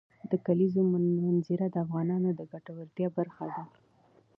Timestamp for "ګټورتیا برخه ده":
2.51-3.63